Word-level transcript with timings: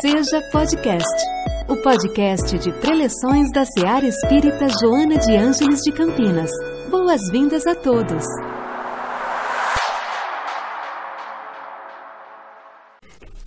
Seja 0.00 0.40
Podcast, 0.50 1.22
o 1.68 1.76
podcast 1.76 2.58
de 2.58 2.72
preleções 2.80 3.52
da 3.52 3.64
Seara 3.64 4.06
Espírita 4.06 4.66
Joana 4.80 5.18
de 5.18 5.36
Ângeles 5.36 5.80
de 5.80 5.92
Campinas. 5.92 6.50
Boas-vindas 6.90 7.66
a 7.66 7.74
todos. 7.74 8.24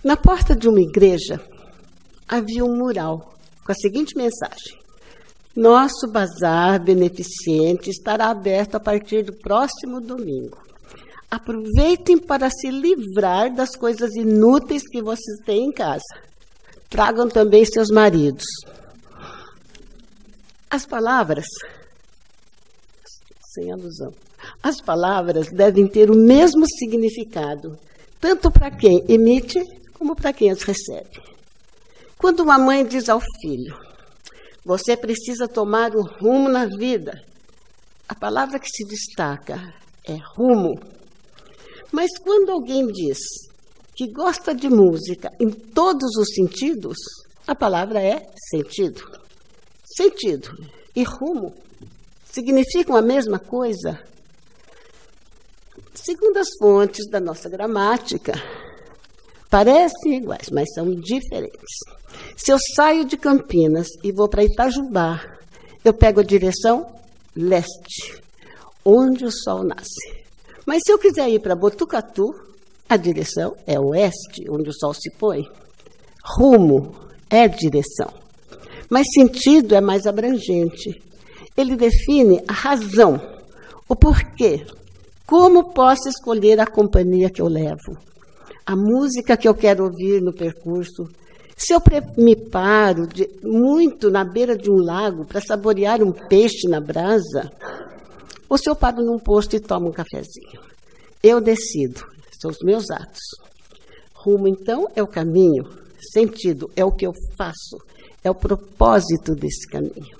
Na 0.04 0.16
porta 0.16 0.54
de 0.54 0.68
uma 0.68 0.80
igreja 0.80 1.40
havia 2.28 2.64
um 2.64 2.76
mural 2.76 3.34
com 3.64 3.72
a 3.72 3.74
seguinte 3.74 4.16
mensagem: 4.16 4.78
Nosso 5.54 6.10
bazar 6.12 6.82
beneficente 6.82 7.90
estará 7.90 8.30
aberto 8.30 8.76
a 8.76 8.80
partir 8.80 9.24
do 9.24 9.32
próximo 9.38 10.00
domingo. 10.00 10.58
Aproveitem 11.30 12.18
para 12.18 12.48
se 12.50 12.70
livrar 12.70 13.52
das 13.52 13.74
coisas 13.74 14.14
inúteis 14.14 14.82
que 14.88 15.02
vocês 15.02 15.38
têm 15.44 15.66
em 15.66 15.72
casa. 15.72 16.26
Tragam 16.88 17.28
também 17.28 17.64
seus 17.64 17.88
maridos. 17.88 18.44
As 20.70 20.86
palavras, 20.86 21.46
sem 23.54 23.72
alusão, 23.72 24.12
as 24.62 24.80
palavras 24.80 25.48
devem 25.50 25.86
ter 25.86 26.10
o 26.10 26.16
mesmo 26.16 26.64
significado, 26.66 27.78
tanto 28.20 28.50
para 28.50 28.70
quem 28.70 29.04
emite 29.08 29.58
como 29.94 30.14
para 30.14 30.32
quem 30.32 30.50
as 30.50 30.62
recebe. 30.62 31.20
Quando 32.18 32.40
uma 32.40 32.58
mãe 32.58 32.84
diz 32.84 33.08
ao 33.08 33.20
filho: 33.40 33.76
Você 34.64 34.96
precisa 34.96 35.48
tomar 35.48 35.94
um 35.94 36.02
rumo 36.02 36.48
na 36.48 36.66
vida, 36.66 37.22
a 38.08 38.14
palavra 38.14 38.58
que 38.58 38.68
se 38.68 38.84
destaca 38.84 39.74
é 40.06 40.16
rumo. 40.36 40.78
Mas 41.90 42.16
quando 42.18 42.50
alguém 42.50 42.86
diz 42.86 43.18
que 43.96 44.12
gosta 44.12 44.54
de 44.54 44.68
música 44.68 45.32
em 45.40 45.50
todos 45.50 46.14
os 46.16 46.28
sentidos, 46.34 46.98
a 47.46 47.54
palavra 47.54 48.00
é 48.00 48.30
sentido. 48.50 49.02
Sentido 49.84 50.50
e 50.94 51.02
rumo 51.02 51.54
significam 52.30 52.94
a 52.94 53.00
mesma 53.00 53.38
coisa? 53.38 53.98
Segundo 55.94 56.36
as 56.36 56.48
fontes 56.58 57.08
da 57.08 57.18
nossa 57.18 57.48
gramática, 57.48 58.34
parecem 59.48 60.18
iguais, 60.18 60.50
mas 60.50 60.72
são 60.74 60.94
diferentes. 60.94 61.78
Se 62.36 62.52
eu 62.52 62.58
saio 62.74 63.06
de 63.06 63.16
Campinas 63.16 63.88
e 64.04 64.12
vou 64.12 64.28
para 64.28 64.44
Itajubá, 64.44 65.38
eu 65.82 65.94
pego 65.94 66.20
a 66.20 66.24
direção 66.24 66.86
leste, 67.34 68.20
onde 68.84 69.24
o 69.24 69.32
sol 69.32 69.64
nasce. 69.64 70.26
Mas 70.66 70.82
se 70.84 70.92
eu 70.92 70.98
quiser 70.98 71.30
ir 71.30 71.40
para 71.40 71.56
Botucatu, 71.56 72.45
a 72.88 72.96
direção 72.96 73.56
é 73.66 73.78
oeste, 73.78 74.48
onde 74.48 74.70
o 74.70 74.72
sol 74.72 74.94
se 74.94 75.10
põe. 75.10 75.42
Rumo 76.24 76.94
é 77.28 77.48
direção. 77.48 78.12
Mas 78.88 79.06
sentido 79.12 79.74
é 79.74 79.80
mais 79.80 80.06
abrangente. 80.06 81.02
Ele 81.56 81.74
define 81.74 82.42
a 82.46 82.52
razão, 82.52 83.20
o 83.88 83.96
porquê. 83.96 84.64
Como 85.26 85.72
posso 85.72 86.08
escolher 86.08 86.60
a 86.60 86.66
companhia 86.66 87.30
que 87.30 87.42
eu 87.42 87.48
levo? 87.48 87.98
A 88.64 88.76
música 88.76 89.36
que 89.36 89.48
eu 89.48 89.54
quero 89.54 89.84
ouvir 89.84 90.22
no 90.22 90.32
percurso. 90.32 91.08
Se 91.56 91.72
eu 91.72 91.82
me 92.16 92.36
paro 92.36 93.06
de, 93.06 93.28
muito 93.42 94.10
na 94.10 94.22
beira 94.24 94.56
de 94.56 94.70
um 94.70 94.76
lago 94.76 95.24
para 95.24 95.40
saborear 95.40 96.02
um 96.02 96.12
peixe 96.12 96.68
na 96.68 96.80
brasa, 96.80 97.50
ou 98.48 98.56
se 98.58 98.68
eu 98.68 98.76
paro 98.76 99.02
num 99.02 99.18
posto 99.18 99.56
e 99.56 99.60
tomo 99.60 99.88
um 99.88 99.92
cafezinho. 99.92 100.60
Eu 101.22 101.40
decido, 101.40 102.04
são 102.40 102.50
os 102.50 102.58
meus 102.62 102.90
atos. 102.90 103.22
Rumo, 104.14 104.48
então, 104.48 104.88
é 104.94 105.02
o 105.02 105.06
caminho. 105.06 105.64
Sentido 106.12 106.70
é 106.76 106.84
o 106.84 106.92
que 106.92 107.06
eu 107.06 107.12
faço, 107.36 107.78
é 108.22 108.30
o 108.30 108.34
propósito 108.34 109.34
desse 109.34 109.66
caminho. 109.68 110.16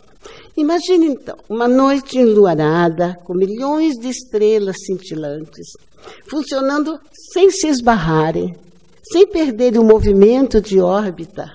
Imagine, 0.56 1.06
então, 1.06 1.36
uma 1.48 1.68
noite 1.68 2.18
enluarada, 2.18 3.16
com 3.24 3.34
milhões 3.34 3.94
de 3.94 4.08
estrelas 4.08 4.76
cintilantes, 4.86 5.66
funcionando 6.28 6.98
sem 7.32 7.50
se 7.50 7.68
esbarrarem, 7.68 8.54
sem 9.12 9.26
perder 9.26 9.78
o 9.78 9.84
movimento 9.84 10.60
de 10.60 10.80
órbita, 10.80 11.52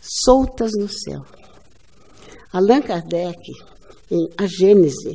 soltas 0.00 0.72
no 0.78 0.88
céu. 0.88 1.22
Allan 2.52 2.80
Kardec, 2.80 3.52
em 4.10 4.28
A 4.38 4.46
Gênese, 4.46 5.14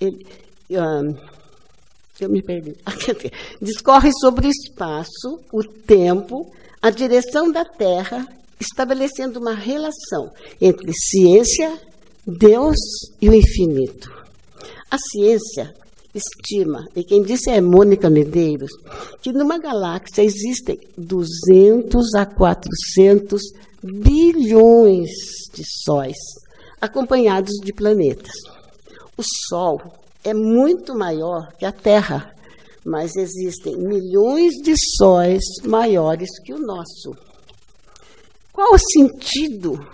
ele, 0.00 0.26
um, 0.70 1.33
eu 2.24 2.30
me 2.30 2.42
perdi. 2.42 2.74
Discorre 3.60 4.10
sobre 4.20 4.46
o 4.46 4.50
espaço, 4.50 5.40
o 5.52 5.62
tempo, 5.62 6.50
a 6.80 6.90
direção 6.90 7.50
da 7.50 7.64
Terra, 7.64 8.26
estabelecendo 8.60 9.38
uma 9.38 9.54
relação 9.54 10.30
entre 10.60 10.92
ciência, 10.92 11.78
Deus 12.26 12.76
e 13.20 13.28
o 13.28 13.34
infinito. 13.34 14.10
A 14.90 14.96
ciência 14.98 15.74
estima, 16.14 16.84
e 16.94 17.02
quem 17.02 17.22
disse 17.22 17.50
é 17.50 17.60
Mônica 17.60 18.08
Medeiros, 18.08 18.70
que 19.20 19.32
numa 19.32 19.58
galáxia 19.58 20.22
existem 20.22 20.78
200 20.96 22.14
a 22.14 22.24
400 22.24 23.42
bilhões 23.82 25.10
de 25.52 25.64
sóis, 25.84 26.16
acompanhados 26.80 27.54
de 27.62 27.72
planetas. 27.72 28.34
O 29.16 29.22
Sol 29.48 29.80
é 30.24 30.32
muito 30.32 30.96
maior 30.96 31.52
que 31.58 31.66
a 31.66 31.70
Terra, 31.70 32.34
mas 32.84 33.14
existem 33.14 33.76
milhões 33.76 34.54
de 34.54 34.74
sóis 34.96 35.42
maiores 35.64 36.30
que 36.42 36.52
o 36.54 36.58
nosso. 36.58 37.14
Qual 38.52 38.74
o 38.74 38.78
sentido 38.78 39.86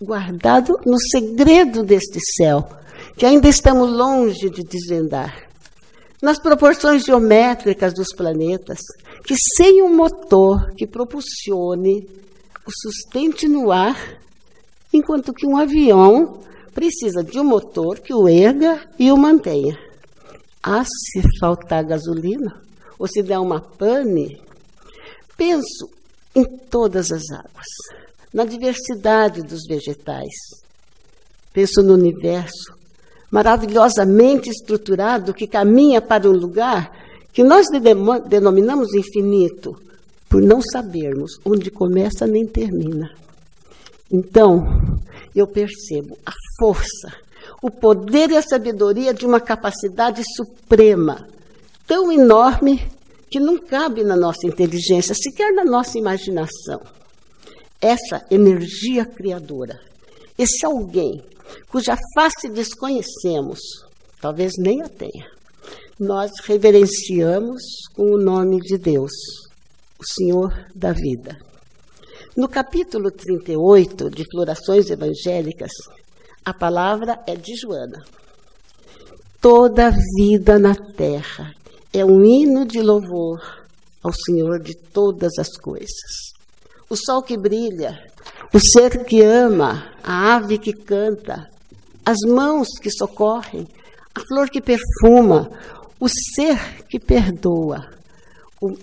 guardado 0.00 0.78
no 0.84 0.98
segredo 0.98 1.84
deste 1.84 2.18
céu, 2.36 2.68
que 3.16 3.24
ainda 3.24 3.48
estamos 3.48 3.90
longe 3.90 4.50
de 4.50 4.64
desvendar? 4.64 5.48
Nas 6.20 6.38
proporções 6.38 7.04
geométricas 7.04 7.94
dos 7.94 8.08
planetas, 8.14 8.80
que 9.24 9.34
sem 9.56 9.82
um 9.82 9.94
motor 9.94 10.72
que 10.74 10.86
propulsione 10.86 12.06
o 12.66 12.70
sustente 12.70 13.48
no 13.48 13.70
ar, 13.70 14.18
enquanto 14.92 15.32
que 15.32 15.46
um 15.46 15.56
avião 15.56 16.40
precisa 16.74 17.22
de 17.22 17.38
um 17.38 17.44
motor 17.44 18.00
que 18.00 18.14
o 18.14 18.28
erga 18.28 18.80
e 18.98 19.10
o 19.10 19.16
mantenha. 19.16 19.78
Ah, 20.62 20.84
se 20.84 21.22
faltar 21.38 21.84
gasolina, 21.84 22.60
ou 22.98 23.06
se 23.06 23.22
der 23.22 23.38
uma 23.38 23.60
pane, 23.60 24.40
penso 25.36 25.88
em 26.34 26.44
todas 26.44 27.10
as 27.10 27.30
águas, 27.30 27.66
na 28.32 28.44
diversidade 28.44 29.42
dos 29.42 29.62
vegetais. 29.66 30.34
Penso 31.52 31.82
no 31.82 31.94
universo 31.94 32.80
maravilhosamente 33.30 34.50
estruturado 34.50 35.32
que 35.32 35.46
caminha 35.46 36.00
para 36.00 36.28
um 36.28 36.32
lugar 36.32 36.90
que 37.32 37.44
nós 37.44 37.66
denominamos 38.28 38.92
infinito, 38.92 39.76
por 40.28 40.42
não 40.42 40.60
sabermos 40.60 41.38
onde 41.44 41.70
começa 41.70 42.26
nem 42.26 42.46
termina. 42.46 43.10
Então, 44.10 44.64
eu 45.34 45.46
percebo 45.46 46.18
a 46.26 46.32
força, 46.60 47.10
o 47.62 47.70
poder 47.70 48.30
e 48.30 48.36
a 48.36 48.42
sabedoria 48.42 49.14
de 49.14 49.24
uma 49.24 49.40
capacidade 49.40 50.22
suprema, 50.36 51.26
tão 51.86 52.12
enorme 52.12 52.86
que 53.30 53.40
não 53.40 53.58
cabe 53.58 54.04
na 54.04 54.16
nossa 54.16 54.46
inteligência, 54.46 55.14
sequer 55.14 55.52
na 55.52 55.64
nossa 55.64 55.98
imaginação. 55.98 56.80
Essa 57.80 58.26
energia 58.30 59.06
criadora, 59.06 59.80
esse 60.38 60.66
alguém 60.66 61.24
cuja 61.68 61.96
face 62.14 62.48
desconhecemos, 62.48 63.58
talvez 64.20 64.52
nem 64.58 64.82
a 64.82 64.88
tenha, 64.88 65.26
nós 65.98 66.30
reverenciamos 66.44 67.62
com 67.94 68.12
o 68.12 68.18
nome 68.18 68.58
de 68.60 68.76
Deus, 68.76 69.12
o 69.98 70.06
Senhor 70.06 70.66
da 70.74 70.92
vida. 70.92 71.36
No 72.36 72.48
capítulo 72.48 73.10
38 73.10 74.10
de 74.10 74.24
Florações 74.30 74.88
Evangélicas, 74.88 75.72
a 76.44 76.54
palavra 76.54 77.20
é 77.26 77.34
de 77.34 77.54
Joana. 77.56 78.02
Toda 79.40 79.94
vida 80.16 80.58
na 80.58 80.74
terra 80.74 81.54
é 81.92 82.04
um 82.04 82.24
hino 82.24 82.66
de 82.66 82.80
louvor 82.80 83.40
ao 84.02 84.12
Senhor 84.12 84.60
de 84.60 84.74
todas 84.92 85.38
as 85.38 85.56
coisas. 85.56 86.32
O 86.88 86.96
sol 86.96 87.22
que 87.22 87.36
brilha, 87.36 87.98
o 88.52 88.58
ser 88.58 89.04
que 89.04 89.22
ama, 89.22 89.92
a 90.02 90.36
ave 90.36 90.58
que 90.58 90.72
canta, 90.72 91.46
as 92.04 92.18
mãos 92.26 92.68
que 92.80 92.90
socorrem, 92.90 93.66
a 94.14 94.20
flor 94.20 94.50
que 94.50 94.60
perfuma, 94.60 95.50
o 95.98 96.08
ser 96.08 96.84
que 96.88 96.98
perdoa, 96.98 97.86
o 98.60 98.74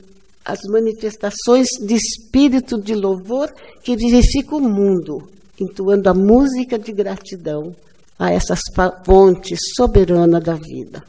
as 0.47 0.59
manifestações 0.69 1.67
de 1.85 1.93
espírito 1.93 2.81
de 2.81 2.95
louvor 2.95 3.53
que 3.83 3.97
vivifica 3.97 4.55
o 4.55 4.61
mundo, 4.61 5.27
entoando 5.59 6.09
a 6.09 6.13
música 6.13 6.77
de 6.77 6.91
gratidão 6.91 7.75
a 8.17 8.31
essas 8.31 8.59
fontes 9.05 9.59
soberana 9.75 10.39
da 10.39 10.53
vida. 10.53 11.03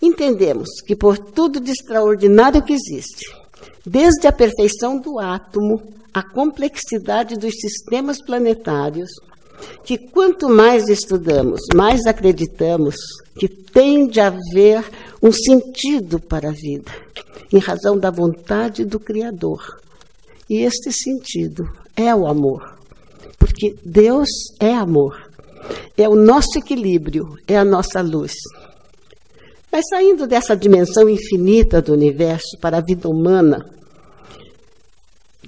Entendemos 0.00 0.68
que 0.86 0.94
por 0.94 1.18
tudo 1.18 1.60
de 1.60 1.70
extraordinário 1.70 2.62
que 2.62 2.72
existe, 2.72 3.24
desde 3.86 4.26
a 4.26 4.32
perfeição 4.32 4.98
do 4.98 5.18
átomo 5.18 5.82
a 6.12 6.22
complexidade 6.22 7.36
dos 7.36 7.54
sistemas 7.60 8.22
planetários, 8.24 9.10
que 9.84 9.98
quanto 9.98 10.48
mais 10.48 10.88
estudamos, 10.88 11.60
mais 11.74 12.06
acreditamos 12.06 12.94
que 13.36 13.48
tem 13.48 14.06
de 14.06 14.20
haver 14.20 14.84
um 15.20 15.32
sentido 15.32 16.20
para 16.20 16.50
a 16.50 16.52
vida, 16.52 16.92
em 17.52 17.58
razão 17.58 17.98
da 17.98 18.10
vontade 18.10 18.84
do 18.84 19.00
Criador. 19.00 19.80
E 20.48 20.58
este 20.58 20.92
sentido 20.92 21.68
é 21.96 22.14
o 22.14 22.26
amor, 22.26 22.78
porque 23.38 23.76
Deus 23.84 24.28
é 24.60 24.72
amor, 24.74 25.30
é 25.96 26.08
o 26.08 26.14
nosso 26.14 26.58
equilíbrio, 26.58 27.36
é 27.46 27.56
a 27.56 27.64
nossa 27.64 28.00
luz. 28.00 28.32
Mas 29.70 29.84
saindo 29.88 30.26
dessa 30.26 30.56
dimensão 30.56 31.08
infinita 31.08 31.82
do 31.82 31.92
universo 31.92 32.56
para 32.60 32.78
a 32.78 32.80
vida 32.80 33.08
humana, 33.08 33.64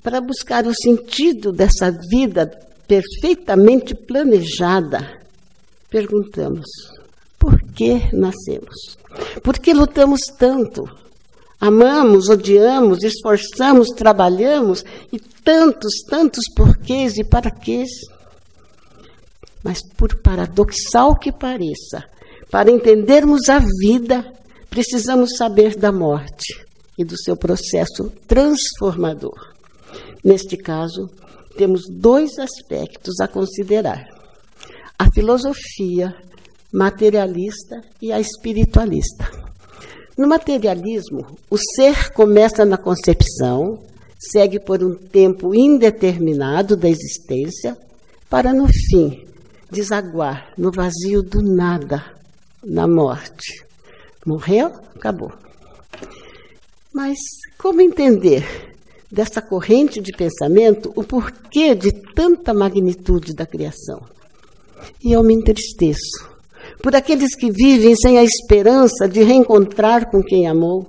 para 0.03 0.21
buscar 0.21 0.67
o 0.67 0.75
sentido 0.75 1.53
dessa 1.53 1.91
vida 2.11 2.51
perfeitamente 2.89 3.95
planejada, 3.95 5.21
perguntamos: 5.91 6.67
por 7.39 7.61
que 7.73 8.01
nascemos? 8.13 8.97
Por 9.43 9.59
que 9.59 9.73
lutamos 9.73 10.23
tanto? 10.39 10.85
Amamos, 11.61 12.29
odiamos, 12.29 13.03
esforçamos, 13.03 13.89
trabalhamos 13.89 14.85
e 15.13 15.19
tantos, 15.19 16.03
tantos 16.09 16.45
porquês 16.55 17.17
e 17.17 17.25
para 17.25 17.51
quês. 17.51 17.89
Mas, 19.65 19.81
por 19.97 20.21
paradoxal 20.21 21.17
que 21.17 21.33
pareça, 21.33 22.05
para 22.51 22.71
entendermos 22.71 23.49
a 23.49 23.59
vida, 23.81 24.25
precisamos 24.69 25.37
saber 25.37 25.77
da 25.77 25.91
morte 25.91 26.65
e 26.99 27.05
do 27.05 27.17
seu 27.19 27.37
processo 27.37 28.13
transformador. 28.29 29.55
Neste 30.23 30.57
caso, 30.57 31.09
temos 31.57 31.83
dois 31.89 32.39
aspectos 32.39 33.19
a 33.21 33.27
considerar: 33.27 34.05
a 34.99 35.11
filosofia 35.13 36.15
materialista 36.73 37.81
e 38.03 38.13
a 38.13 38.21
espiritualista. 38.21 39.46
No 40.17 40.27
materialismo, 40.27 41.27
o 41.51 41.59
ser 41.59 42.11
começa 42.13 42.65
na 42.65 42.79
concepção, 42.79 43.83
segue 44.19 44.59
por 44.59 44.83
um 44.83 44.95
tempo 44.95 45.55
indeterminado 45.55 46.75
da 46.75 46.89
existência, 46.89 47.77
para 48.31 48.51
no 48.51 48.67
fim 48.67 49.27
desaguar 49.71 50.53
no 50.57 50.73
vazio 50.73 51.23
do 51.23 51.43
nada, 51.43 52.03
na 52.65 52.89
morte. 52.89 53.63
Morreu, 54.25 54.73
acabou. 54.95 55.33
Mas 56.95 57.19
como 57.59 57.83
entender 57.83 58.73
dessa 59.13 59.43
corrente 59.43 60.01
de 60.01 60.13
pensamento 60.13 60.93
o 60.97 61.05
porquê 61.05 61.75
de 61.75 61.93
tanta 61.93 62.55
magnitude 62.55 63.35
da 63.35 63.45
criação? 63.45 64.01
E 65.05 65.13
eu 65.13 65.23
me 65.23 65.35
entristeço 65.35 66.36
por 66.83 66.95
aqueles 66.95 67.35
que 67.35 67.51
vivem 67.51 67.95
sem 67.97 68.19
a 68.19 68.25
esperança 68.25 69.09
de 69.09 69.23
reencontrar 69.23 70.11
com 70.11 70.23
quem 70.23 70.47
amou, 70.47 70.87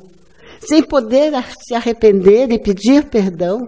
sem 0.60 0.84
poder 0.84 1.31
se 1.66 1.74
arrepender 1.74 2.51
e 2.51 2.60
pedir 2.60 3.06
perdão, 3.10 3.68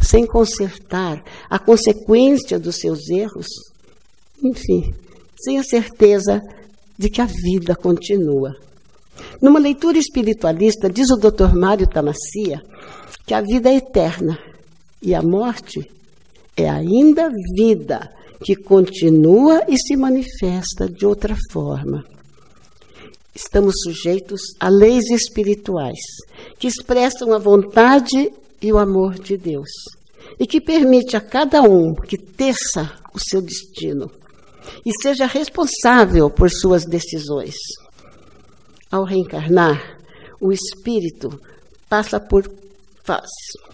sem 0.00 0.26
consertar 0.26 1.22
a 1.48 1.58
consequência 1.58 2.58
dos 2.58 2.76
seus 2.76 3.08
erros, 3.08 3.46
enfim, 4.42 4.94
sem 5.38 5.58
a 5.58 5.62
certeza 5.62 6.40
de 6.98 7.10
que 7.10 7.20
a 7.20 7.26
vida 7.26 7.74
continua. 7.74 8.54
Numa 9.40 9.58
leitura 9.58 9.98
espiritualista, 9.98 10.90
diz 10.90 11.10
o 11.10 11.16
Dr. 11.16 11.54
Mário 11.54 11.86
Tamassia 11.86 12.62
que 13.26 13.34
a 13.34 13.40
vida 13.40 13.70
é 13.70 13.76
eterna 13.76 14.38
e 15.02 15.14
a 15.14 15.22
morte 15.22 15.80
é 16.56 16.68
ainda 16.68 17.30
vida 17.56 18.10
que 18.42 18.56
continua 18.56 19.64
e 19.68 19.76
se 19.76 19.96
manifesta 19.96 20.88
de 20.88 21.06
outra 21.06 21.36
forma. 21.50 22.04
Estamos 23.34 23.74
sujeitos 23.82 24.40
a 24.58 24.68
leis 24.68 25.10
espirituais 25.10 25.98
que 26.58 26.66
expressam 26.66 27.32
a 27.32 27.38
vontade 27.38 28.32
e 28.62 28.72
o 28.72 28.78
amor 28.78 29.18
de 29.18 29.36
Deus 29.36 29.68
e 30.38 30.46
que 30.46 30.60
permite 30.60 31.16
a 31.16 31.20
cada 31.20 31.62
um 31.62 31.94
que 31.94 32.16
teça 32.16 32.92
o 33.14 33.18
seu 33.18 33.42
destino 33.42 34.10
e 34.84 34.90
seja 35.02 35.26
responsável 35.26 36.30
por 36.30 36.50
suas 36.50 36.84
decisões. 36.84 37.54
Ao 38.90 39.04
reencarnar, 39.04 39.98
o 40.40 40.52
espírito 40.52 41.40
passa 41.88 42.18
por 42.18 42.50
fases, 43.04 43.30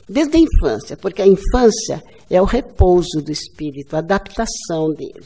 desde 0.09 0.37
a 0.37 0.41
infância, 0.41 0.97
porque 0.97 1.23
a 1.23 1.27
infância 1.27 2.03
é 2.33 2.41
o 2.41 2.47
repouso 2.47 3.21
do 3.23 3.31
espírito, 3.31 3.95
a 3.95 3.99
adaptação 3.99 4.91
dele. 4.95 5.23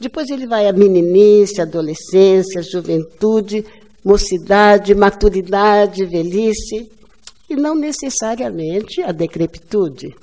Depois 0.00 0.30
ele 0.30 0.46
vai 0.46 0.68
à 0.68 0.72
meninice, 0.72 1.60
adolescência, 1.60 2.62
juventude, 2.62 3.64
mocidade, 4.04 4.94
maturidade, 4.94 6.06
velhice, 6.06 6.88
e 7.50 7.56
não 7.56 7.74
necessariamente 7.74 9.02
a 9.02 9.10
decrepitude. 9.10 10.14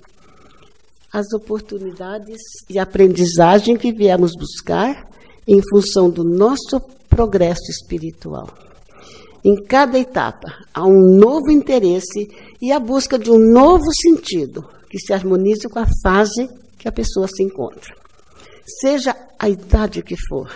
As 1.12 1.32
oportunidades 1.34 2.40
e 2.70 2.80
aprendizagem 2.80 3.76
que 3.76 3.92
viemos 3.92 4.32
buscar 4.32 5.06
em 5.46 5.62
função 5.70 6.10
do 6.10 6.24
nosso 6.24 6.80
progresso 7.10 7.70
espiritual. 7.70 8.48
Em 9.44 9.62
cada 9.66 10.00
etapa 10.00 10.48
há 10.74 10.86
um 10.86 11.18
novo 11.18 11.52
interesse 11.52 12.30
e 12.62 12.72
a 12.72 12.80
busca 12.80 13.20
de 13.20 13.30
um 13.30 13.38
novo 13.38 13.84
sentido, 14.02 14.66
que 14.94 15.00
se 15.00 15.12
harmonize 15.12 15.68
com 15.68 15.80
a 15.80 15.88
fase 16.04 16.48
que 16.78 16.88
a 16.88 16.92
pessoa 16.92 17.28
se 17.28 17.42
encontra. 17.42 17.96
Seja 18.80 19.16
a 19.40 19.50
idade 19.50 20.04
que 20.04 20.16
for, 20.30 20.56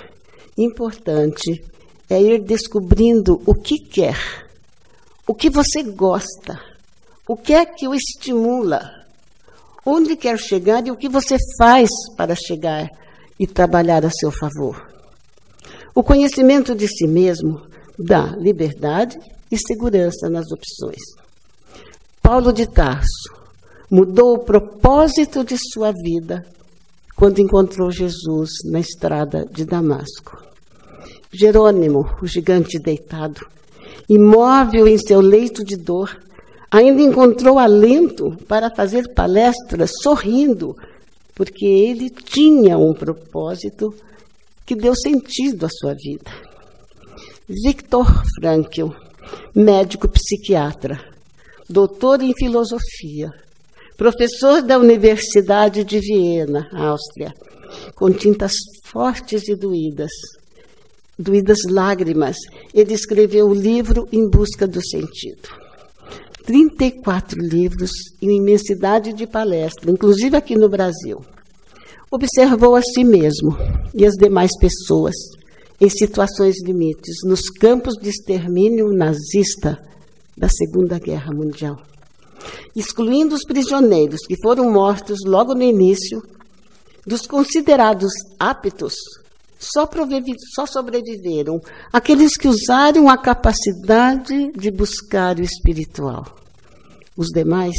importante 0.55 1.59
é 2.07 2.21
ir 2.21 2.43
descobrindo 2.43 3.41
o 3.47 3.55
que 3.55 3.79
quer, 3.79 4.15
o 5.25 5.33
que 5.33 5.49
você 5.49 5.81
gosta, 5.81 6.61
o 7.27 7.35
que 7.35 7.51
é 7.51 7.65
que 7.65 7.87
o 7.87 7.95
estimula, 7.95 8.87
onde 9.83 10.15
quer 10.15 10.37
chegar 10.37 10.85
e 10.85 10.91
o 10.91 10.95
que 10.95 11.09
você 11.09 11.35
faz 11.57 11.89
para 12.15 12.35
chegar 12.35 12.87
e 13.39 13.47
trabalhar 13.47 14.05
a 14.05 14.11
seu 14.11 14.29
favor. 14.29 14.87
O 15.95 16.03
conhecimento 16.03 16.75
de 16.75 16.87
si 16.87 17.07
mesmo 17.07 17.65
dá 17.97 18.35
liberdade 18.37 19.17
e 19.51 19.57
segurança 19.57 20.29
nas 20.29 20.45
opções. 20.51 21.01
Paulo 22.21 22.53
de 22.53 22.67
Tarso 22.67 23.36
mudou 23.89 24.35
o 24.35 24.39
propósito 24.39 25.43
de 25.43 25.57
sua 25.57 25.91
vida 25.91 26.45
quando 27.15 27.39
encontrou 27.39 27.89
Jesus 27.89 28.49
na 28.65 28.79
estrada 28.79 29.45
de 29.51 29.65
Damasco. 29.65 30.37
Jerônimo, 31.31 32.05
o 32.21 32.27
gigante 32.27 32.77
deitado, 32.79 33.41
imóvel 34.07 34.87
em 34.87 34.97
seu 34.97 35.19
leito 35.19 35.63
de 35.63 35.75
dor, 35.75 36.17
ainda 36.69 37.01
encontrou 37.01 37.57
alento 37.57 38.35
para 38.47 38.69
fazer 38.69 39.13
palestras 39.13 39.91
sorrindo, 40.01 40.75
porque 41.33 41.65
ele 41.65 42.09
tinha 42.09 42.77
um 42.77 42.93
propósito 42.93 43.93
que 44.65 44.75
deu 44.75 44.93
sentido 44.95 45.65
à 45.65 45.69
sua 45.69 45.93
vida. 45.93 46.29
Victor 47.47 48.05
Frankl, 48.35 48.89
médico 49.55 50.07
psiquiatra, 50.09 50.99
doutor 51.69 52.21
em 52.21 52.33
filosofia, 52.33 53.31
professor 53.97 54.61
da 54.61 54.77
Universidade 54.77 55.83
de 55.83 55.99
Viena, 55.99 56.69
Áustria, 56.71 57.33
com 57.95 58.11
tintas 58.11 58.53
fortes 58.83 59.49
e 59.49 59.55
doídas, 59.55 60.11
doídas 61.17 61.57
lágrimas, 61.67 62.37
ele 62.75 62.93
escreveu 62.93 63.47
o 63.47 63.53
livro 63.55 64.07
Em 64.11 64.29
Busca 64.29 64.67
do 64.67 64.79
Sentido. 64.87 65.49
34 66.45 67.41
livros 67.41 67.89
e 68.21 68.27
imensidade 68.27 69.11
de 69.13 69.25
palestras, 69.25 69.91
inclusive 69.91 70.37
aqui 70.37 70.55
no 70.55 70.69
Brasil. 70.69 71.25
Observou 72.11 72.75
a 72.75 72.81
si 72.81 73.03
mesmo 73.03 73.57
e 73.95 74.05
as 74.05 74.13
demais 74.13 74.51
pessoas 74.59 75.15
em 75.81 75.89
situações 75.89 76.55
limites, 76.63 77.17
nos 77.25 77.49
campos 77.49 77.95
de 77.95 78.09
extermínio 78.09 78.93
nazista 78.93 79.77
da 80.37 80.47
Segunda 80.47 80.97
Guerra 80.99 81.33
Mundial 81.33 81.77
excluindo 82.79 83.33
os 83.33 83.43
prisioneiros 83.43 84.21
que 84.27 84.35
foram 84.41 84.71
mortos 84.71 85.19
logo 85.25 85.55
no 85.55 85.63
início, 85.63 86.21
dos 87.05 87.25
considerados 87.25 88.11
aptos, 88.39 88.93
só, 89.57 89.89
só 90.53 90.65
sobreviveram 90.67 91.59
aqueles 91.91 92.37
que 92.37 92.47
usaram 92.47 93.09
a 93.09 93.17
capacidade 93.17 94.51
de 94.51 94.69
buscar 94.69 95.37
o 95.37 95.41
espiritual. 95.41 96.37
Os 97.15 97.29
demais 97.29 97.75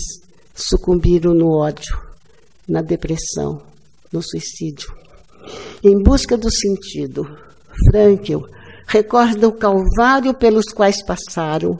sucumbiram 0.52 1.32
no 1.32 1.56
ódio, 1.56 1.96
na 2.68 2.82
depressão, 2.82 3.62
no 4.12 4.20
suicídio. 4.20 4.92
Em 5.84 6.02
busca 6.02 6.36
do 6.36 6.50
sentido, 6.50 7.24
Frankl 7.88 8.40
recorda 8.88 9.46
o 9.46 9.52
calvário 9.52 10.34
pelos 10.34 10.72
quais 10.72 11.04
passaram 11.04 11.78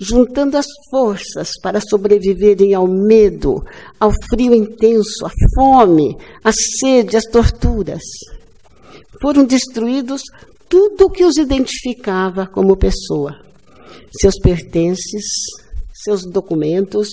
juntando 0.00 0.56
as 0.56 0.66
forças 0.90 1.50
para 1.62 1.78
sobreviverem 1.78 2.72
ao 2.72 2.88
medo, 2.88 3.62
ao 4.00 4.10
frio 4.30 4.54
intenso, 4.54 5.26
à 5.26 5.30
fome, 5.54 6.16
à 6.42 6.50
sede, 6.50 7.18
às 7.18 7.24
torturas. 7.24 8.02
Foram 9.20 9.44
destruídos 9.44 10.22
tudo 10.68 11.04
o 11.04 11.10
que 11.10 11.24
os 11.24 11.36
identificava 11.36 12.46
como 12.46 12.78
pessoa: 12.78 13.36
seus 14.18 14.38
pertences, 14.38 15.24
seus 15.92 16.24
documentos, 16.24 17.10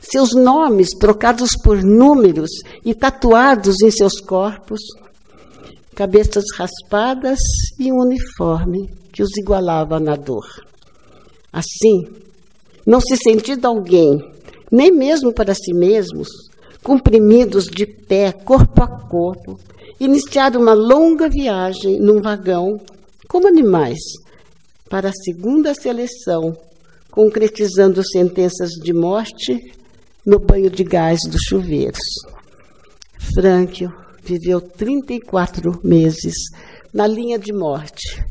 seus 0.00 0.34
nomes 0.34 0.88
trocados 0.98 1.50
por 1.62 1.82
números 1.82 2.50
e 2.82 2.94
tatuados 2.94 3.82
em 3.82 3.90
seus 3.90 4.18
corpos, 4.20 4.80
cabeças 5.94 6.44
raspadas 6.56 7.38
e 7.78 7.92
um 7.92 8.00
uniforme 8.00 8.88
que 9.12 9.22
os 9.22 9.36
igualava 9.36 10.00
na 10.00 10.16
dor. 10.16 10.46
Assim, 11.52 12.06
não 12.86 13.00
se 13.00 13.16
sentindo 13.16 13.66
alguém, 13.66 14.18
nem 14.70 14.90
mesmo 14.90 15.32
para 15.32 15.54
si 15.54 15.74
mesmos, 15.74 16.28
comprimidos 16.82 17.66
de 17.66 17.86
pé, 17.86 18.32
corpo 18.32 18.82
a 18.82 18.88
corpo, 18.88 19.58
iniciaram 20.00 20.60
uma 20.60 20.72
longa 20.72 21.28
viagem 21.28 22.00
num 22.00 22.20
vagão, 22.20 22.80
como 23.28 23.46
animais, 23.46 23.98
para 24.88 25.10
a 25.10 25.12
segunda 25.24 25.74
seleção, 25.74 26.56
concretizando 27.10 28.02
sentenças 28.02 28.70
de 28.70 28.92
morte 28.92 29.72
no 30.24 30.38
banho 30.38 30.70
de 30.70 30.82
gás 30.82 31.20
dos 31.28 31.42
chuveiros. 31.48 32.00
Frankl 33.34 33.86
viveu 34.22 34.60
34 34.60 35.80
meses 35.84 36.34
na 36.92 37.06
linha 37.06 37.38
de 37.38 37.52
morte, 37.52 38.24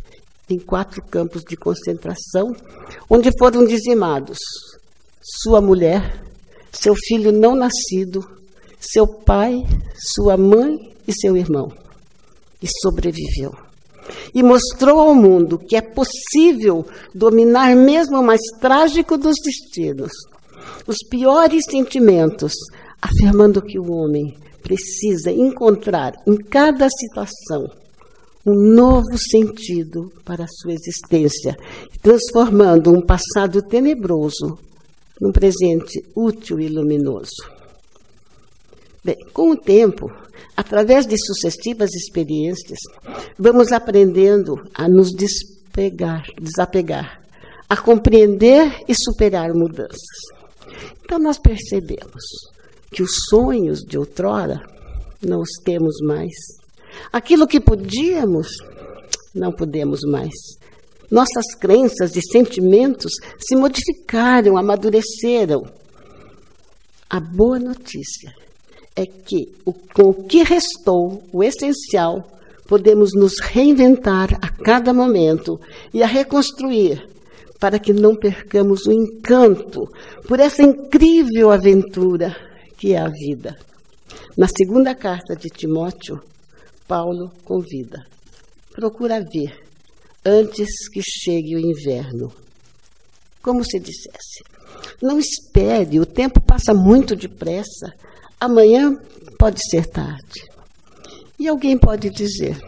em 0.53 0.59
quatro 0.59 1.01
campos 1.03 1.43
de 1.43 1.55
concentração, 1.55 2.55
onde 3.09 3.31
foram 3.37 3.65
dizimados 3.65 4.37
sua 5.21 5.61
mulher, 5.61 6.23
seu 6.71 6.95
filho 6.95 7.31
não 7.31 7.55
nascido, 7.55 8.27
seu 8.79 9.05
pai, 9.07 9.61
sua 10.15 10.35
mãe 10.35 10.77
e 11.07 11.13
seu 11.13 11.37
irmão. 11.37 11.71
E 12.61 12.67
sobreviveu. 12.81 13.53
E 14.33 14.41
mostrou 14.41 14.99
ao 14.99 15.15
mundo 15.15 15.59
que 15.59 15.75
é 15.75 15.81
possível 15.81 16.85
dominar 17.13 17.75
mesmo 17.75 18.19
o 18.19 18.23
mais 18.23 18.41
trágico 18.59 19.17
dos 19.17 19.35
destinos, 19.43 20.11
os 20.87 20.97
piores 21.09 21.63
sentimentos, 21.69 22.53
afirmando 23.01 23.61
que 23.61 23.79
o 23.79 23.91
homem 23.91 24.35
precisa 24.61 25.31
encontrar 25.31 26.13
em 26.27 26.35
cada 26.35 26.87
situação 26.89 27.67
um 28.45 28.53
novo 28.53 29.17
sentido 29.17 30.11
para 30.25 30.45
a 30.45 30.47
sua 30.47 30.73
existência, 30.73 31.55
transformando 32.01 32.91
um 32.91 33.01
passado 33.01 33.61
tenebroso 33.61 34.57
num 35.19 35.31
presente 35.31 36.03
útil 36.15 36.59
e 36.59 36.67
luminoso. 36.67 37.43
Bem, 39.03 39.17
com 39.33 39.51
o 39.51 39.57
tempo, 39.57 40.11
através 40.55 41.05
de 41.05 41.15
sucessivas 41.17 41.91
experiências, 41.93 42.79
vamos 43.37 43.71
aprendendo 43.71 44.55
a 44.73 44.87
nos 44.87 45.11
despegar, 45.11 46.23
desapegar, 46.39 47.21
a 47.69 47.77
compreender 47.77 48.79
e 48.87 48.93
superar 48.95 49.53
mudanças. 49.53 50.19
Então, 51.03 51.19
nós 51.19 51.37
percebemos 51.37 52.23
que 52.91 53.03
os 53.03 53.11
sonhos 53.29 53.79
de 53.81 53.97
outrora 53.97 54.61
não 55.21 55.41
os 55.41 55.51
temos 55.63 55.95
mais 56.01 56.60
Aquilo 57.11 57.47
que 57.47 57.59
podíamos, 57.59 58.47
não 59.33 59.51
podemos 59.51 60.01
mais. 60.01 60.33
Nossas 61.09 61.53
crenças 61.59 62.15
e 62.15 62.21
sentimentos 62.21 63.11
se 63.37 63.55
modificaram, 63.55 64.57
amadureceram. 64.57 65.61
A 67.09 67.19
boa 67.19 67.59
notícia 67.59 68.33
é 68.95 69.05
que, 69.05 69.51
o, 69.65 69.73
com 69.73 70.09
o 70.09 70.23
que 70.23 70.43
restou, 70.43 71.21
o 71.33 71.43
essencial, 71.43 72.25
podemos 72.67 73.11
nos 73.13 73.33
reinventar 73.41 74.37
a 74.41 74.49
cada 74.63 74.93
momento 74.93 75.59
e 75.93 76.01
a 76.01 76.07
reconstruir 76.07 77.05
para 77.59 77.77
que 77.77 77.91
não 77.91 78.15
percamos 78.15 78.85
o 78.85 78.91
encanto 78.91 79.81
por 80.27 80.39
essa 80.39 80.63
incrível 80.63 81.51
aventura 81.51 82.35
que 82.77 82.93
é 82.93 82.97
a 82.97 83.09
vida. 83.09 83.55
Na 84.35 84.47
segunda 84.47 84.95
carta 84.95 85.35
de 85.35 85.49
Timóteo, 85.49 86.19
Paulo 86.91 87.31
convida. 87.45 88.05
Procura 88.73 89.23
ver 89.23 89.57
antes 90.25 90.89
que 90.89 91.01
chegue 91.01 91.55
o 91.55 91.59
inverno. 91.59 92.29
Como 93.41 93.63
se 93.63 93.79
dissesse, 93.79 94.43
não 95.01 95.17
espere, 95.17 96.01
o 96.01 96.05
tempo 96.05 96.41
passa 96.41 96.73
muito 96.73 97.15
depressa. 97.15 97.93
Amanhã 98.37 98.93
pode 99.39 99.61
ser 99.69 99.85
tarde. 99.85 100.43
E 101.39 101.47
alguém 101.47 101.77
pode 101.77 102.09
dizer: 102.09 102.59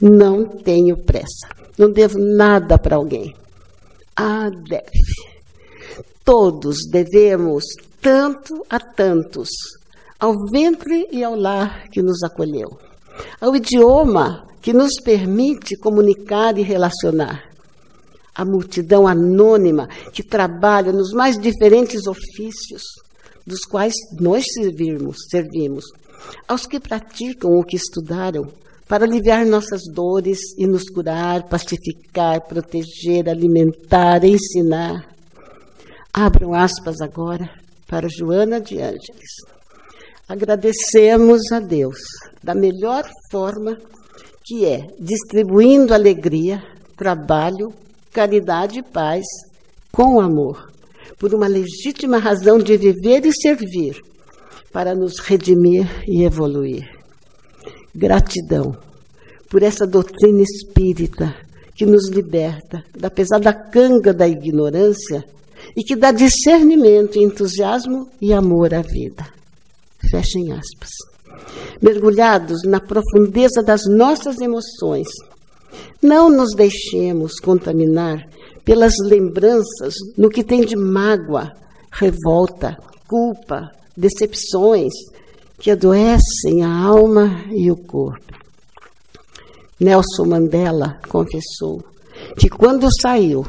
não 0.00 0.46
tenho 0.46 0.96
pressa, 0.96 1.48
não 1.76 1.90
devo 1.90 2.20
nada 2.20 2.78
para 2.78 2.94
alguém. 2.94 3.34
Ah, 4.14 4.48
deve. 4.48 6.04
Todos 6.24 6.86
devemos 6.88 7.64
tanto 8.00 8.64
a 8.70 8.78
tantos, 8.78 9.50
ao 10.20 10.34
ventre 10.52 11.08
e 11.10 11.24
ao 11.24 11.34
lar 11.34 11.88
que 11.88 12.00
nos 12.00 12.22
acolheu 12.22 12.91
ao 13.40 13.54
idioma 13.54 14.46
que 14.60 14.72
nos 14.72 15.00
permite 15.02 15.76
comunicar 15.76 16.56
e 16.56 16.62
relacionar. 16.62 17.50
A 18.34 18.44
multidão 18.44 19.06
anônima 19.06 19.88
que 20.12 20.22
trabalha 20.22 20.92
nos 20.92 21.12
mais 21.12 21.38
diferentes 21.38 22.06
ofícios, 22.06 22.82
dos 23.46 23.64
quais 23.64 23.94
nós 24.18 24.44
servimos, 24.54 25.16
servimos, 25.28 25.84
aos 26.46 26.66
que 26.66 26.80
praticam 26.80 27.50
o 27.52 27.64
que 27.64 27.76
estudaram, 27.76 28.48
para 28.88 29.04
aliviar 29.04 29.46
nossas 29.46 29.82
dores 29.90 30.38
e 30.58 30.66
nos 30.66 30.88
curar, 30.88 31.48
pacificar, 31.48 32.42
proteger, 32.46 33.28
alimentar, 33.28 34.22
ensinar. 34.24 35.08
Abram 36.12 36.52
aspas 36.52 37.00
agora 37.00 37.48
para 37.88 38.08
Joana 38.08 38.60
de 38.60 38.78
Ângeles. 38.80 39.51
Agradecemos 40.28 41.40
a 41.52 41.60
Deus 41.60 41.98
da 42.42 42.54
melhor 42.54 43.04
forma, 43.30 43.76
que 44.44 44.64
é 44.64 44.86
distribuindo 44.98 45.92
alegria, 45.92 46.62
trabalho, 46.96 47.72
caridade 48.12 48.78
e 48.78 48.82
paz 48.82 49.24
com 49.90 50.20
amor, 50.20 50.70
por 51.18 51.34
uma 51.34 51.46
legítima 51.46 52.18
razão 52.18 52.58
de 52.58 52.76
viver 52.76 53.26
e 53.26 53.32
servir, 53.32 54.00
para 54.72 54.94
nos 54.94 55.18
redimir 55.18 55.86
e 56.08 56.24
evoluir. 56.24 56.88
Gratidão 57.94 58.76
por 59.50 59.62
essa 59.62 59.86
doutrina 59.86 60.40
espírita 60.40 61.34
que 61.74 61.84
nos 61.84 62.08
liberta 62.08 62.82
da 62.96 63.10
pesada 63.10 63.52
canga 63.52 64.14
da 64.14 64.26
ignorância 64.26 65.22
e 65.76 65.82
que 65.82 65.94
dá 65.94 66.10
discernimento, 66.10 67.18
entusiasmo 67.18 68.08
e 68.20 68.32
amor 68.32 68.72
à 68.72 68.80
vida. 68.80 69.41
Fechem 70.10 70.52
aspas 70.52 70.90
mergulhados 71.80 72.62
na 72.64 72.80
profundeza 72.80 73.62
das 73.62 73.82
nossas 73.86 74.40
emoções. 74.40 75.08
Não 76.00 76.30
nos 76.30 76.54
deixemos 76.54 77.40
contaminar 77.40 78.28
pelas 78.64 78.92
lembranças 79.02 79.94
no 80.16 80.28
que 80.28 80.44
tem 80.44 80.64
de 80.64 80.76
mágoa, 80.76 81.50
revolta, 81.90 82.76
culpa, 83.08 83.70
decepções 83.96 84.92
que 85.58 85.70
adoecem 85.70 86.62
a 86.62 86.84
alma 86.84 87.44
e 87.50 87.70
o 87.70 87.76
corpo. 87.76 88.32
Nelson 89.80 90.26
Mandela 90.26 90.98
confessou 91.08 91.82
que 92.38 92.48
quando 92.48 92.88
saiu 93.00 93.44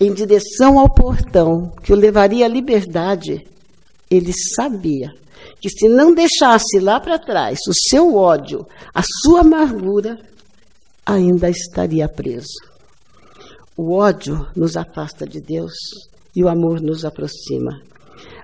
em 0.00 0.12
direção 0.12 0.78
ao 0.78 0.92
portão 0.92 1.72
que 1.82 1.92
o 1.92 1.96
levaria 1.96 2.46
à 2.46 2.48
liberdade, 2.48 3.46
ele 4.10 4.32
sabia 4.32 5.12
que 5.60 5.68
se 5.68 5.88
não 5.88 6.14
deixasse 6.14 6.78
lá 6.80 7.00
para 7.00 7.18
trás 7.18 7.58
o 7.68 7.72
seu 7.90 8.14
ódio, 8.14 8.66
a 8.94 9.02
sua 9.22 9.40
amargura, 9.40 10.18
ainda 11.04 11.48
estaria 11.48 12.08
preso. 12.08 12.58
O 13.76 13.92
ódio 13.92 14.46
nos 14.56 14.76
afasta 14.76 15.26
de 15.26 15.40
Deus 15.40 15.72
e 16.34 16.44
o 16.44 16.48
amor 16.48 16.80
nos 16.80 17.04
aproxima. 17.04 17.80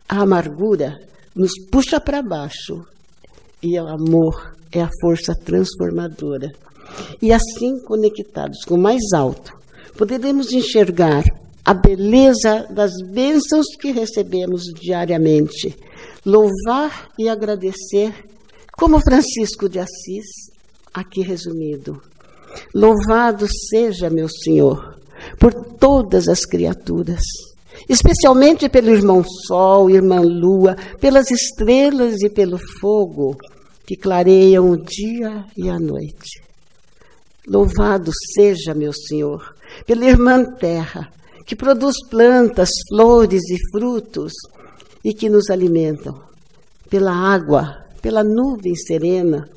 A 0.09 0.23
amargura 0.23 0.99
nos 1.35 1.53
puxa 1.71 2.01
para 2.01 2.23
baixo 2.23 2.85
e 3.63 3.79
o 3.79 3.87
amor 3.87 4.55
é 4.71 4.81
a 4.81 4.91
força 5.01 5.35
transformadora. 5.35 6.51
E 7.21 7.33
assim, 7.33 7.81
conectados 7.81 8.65
com 8.65 8.75
o 8.75 8.81
mais 8.81 9.13
alto, 9.13 9.53
poderemos 9.97 10.53
enxergar 10.53 11.25
a 11.65 11.73
beleza 11.73 12.67
das 12.71 12.93
bênçãos 13.11 13.67
que 13.81 13.91
recebemos 13.91 14.65
diariamente 14.81 15.75
louvar 16.25 17.11
e 17.19 17.29
agradecer, 17.29 18.13
como 18.73 19.01
Francisco 19.01 19.69
de 19.69 19.79
Assis, 19.79 20.27
aqui 20.93 21.23
resumido. 21.23 22.01
Louvado 22.75 23.47
seja 23.71 24.09
meu 24.11 24.29
Senhor 24.29 24.99
por 25.39 25.53
todas 25.53 26.29
as 26.29 26.45
criaturas 26.45 27.23
especialmente 27.89 28.69
pelo 28.69 28.91
irmão 28.91 29.23
Sol, 29.47 29.91
irmã 29.91 30.21
Lua, 30.21 30.77
pelas 31.01 31.31
estrelas 31.31 32.23
e 32.23 32.31
pelo 32.31 32.59
fogo 32.81 33.37
que 33.87 33.97
clareiam 33.97 34.71
o 34.71 34.77
dia 34.77 35.45
e 35.57 35.69
a 35.69 35.79
noite. 35.79 36.43
Louvado 37.47 38.11
seja, 38.35 38.75
meu 38.75 38.93
Senhor, 38.93 39.55
pela 39.87 40.07
irmã 40.07 40.45
Terra, 40.45 41.11
que 41.47 41.55
produz 41.55 41.97
plantas, 42.09 42.71
flores 42.89 43.43
e 43.51 43.59
frutos 43.71 44.33
e 45.05 45.13
que 45.13 45.29
nos 45.29 45.51
alimentam, 45.51 46.19
pela 46.89 47.13
água, 47.13 47.85
pela 48.01 48.25
nuvem 48.25 48.75
serena. 48.75 49.49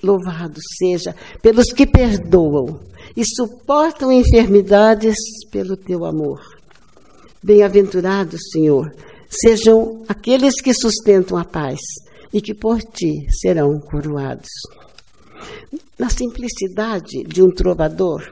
Louvado 0.00 0.60
seja 0.78 1.14
pelos 1.42 1.72
que 1.72 1.84
perdoam 1.84 2.78
e 3.16 3.24
suportam 3.24 4.12
enfermidades 4.12 5.16
pelo 5.50 5.76
teu 5.76 6.04
amor. 6.04 6.40
Bem-aventurados, 7.42 8.40
Senhor, 8.52 8.92
sejam 9.28 10.04
aqueles 10.08 10.60
que 10.60 10.72
sustentam 10.72 11.36
a 11.36 11.44
paz 11.44 11.80
e 12.32 12.40
que 12.40 12.54
por 12.54 12.80
ti 12.80 13.26
serão 13.40 13.80
coroados. 13.80 14.48
Na 15.98 16.08
simplicidade 16.08 17.24
de 17.24 17.42
um 17.42 17.50
trovador, 17.50 18.22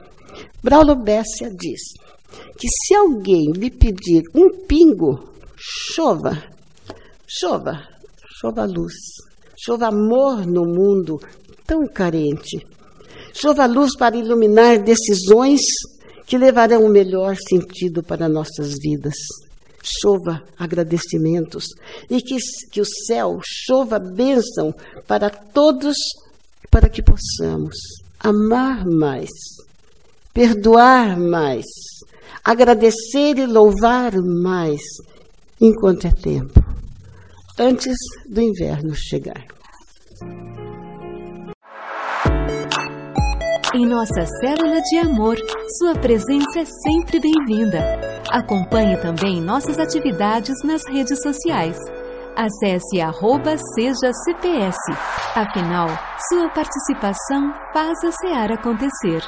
Braulo 0.63 0.95
Bessia 0.95 1.49
diz 1.49 1.81
que 2.57 2.67
se 2.67 2.95
alguém 2.95 3.51
lhe 3.51 3.69
pedir 3.69 4.23
um 4.33 4.65
pingo, 4.65 5.33
chova, 5.57 6.43
chova, 7.27 7.83
chova 8.39 8.65
luz, 8.65 8.93
chova 9.57 9.87
amor 9.87 10.45
no 10.45 10.65
mundo 10.65 11.19
tão 11.65 11.87
carente, 11.87 12.65
chova 13.33 13.65
luz 13.65 13.97
para 13.97 14.15
iluminar 14.15 14.77
decisões 14.79 15.61
que 16.27 16.37
levarão 16.37 16.85
o 16.85 16.89
melhor 16.89 17.35
sentido 17.37 18.03
para 18.03 18.29
nossas 18.29 18.73
vidas. 18.79 19.15
Chova 20.01 20.43
agradecimentos 20.57 21.65
e 22.09 22.21
que, 22.21 22.35
que 22.71 22.81
o 22.81 22.85
céu 22.85 23.39
chova 23.41 23.97
bênção 23.97 24.75
para 25.07 25.29
todos, 25.29 25.95
para 26.69 26.89
que 26.89 27.01
possamos 27.01 27.77
amar 28.19 28.85
mais, 28.85 29.29
perdoar 30.33 31.17
mais, 31.17 31.65
agradecer 32.43 33.37
e 33.37 33.45
louvar 33.45 34.13
mais, 34.21 34.81
enquanto 35.59 36.05
é 36.05 36.11
tempo, 36.11 36.63
antes 37.59 37.95
do 38.29 38.41
inverno 38.41 38.93
chegar. 38.95 39.43
Em 43.73 43.85
nossa 43.85 44.25
célula 44.25 44.81
de 44.81 44.97
amor, 44.97 45.37
sua 45.77 45.93
presença 45.93 46.61
é 46.61 46.65
sempre 46.65 47.19
bem-vinda. 47.19 47.79
Acompanhe 48.31 48.97
também 48.97 49.41
nossas 49.41 49.77
atividades 49.77 50.55
nas 50.63 50.81
redes 50.87 51.21
sociais. 51.21 51.77
Acesse 52.35 53.01
arroba 53.01 53.55
Seja 53.75 54.11
CPS. 54.25 54.77
Afinal, 55.35 55.87
sua 56.29 56.49
participação 56.49 57.53
faz 57.73 57.97
a 58.03 58.11
SEAR 58.11 58.51
acontecer. 58.51 59.21